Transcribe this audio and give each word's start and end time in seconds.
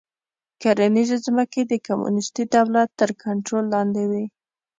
کرنیزې 0.61 1.17
ځمکې 1.25 1.61
د 1.65 1.73
کمونېستي 1.87 2.43
دولت 2.55 2.89
تر 2.99 3.09
کنټرول 3.23 3.65
لاندې 3.73 4.03
وې 4.11 4.25